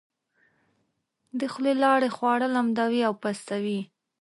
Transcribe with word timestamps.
د 1.39 1.41
خولې 1.53 1.73
لاړې 1.83 2.09
خواړه 2.15 2.47
لمدوي 2.55 3.01
او 3.07 3.13
پستوي. 3.21 3.79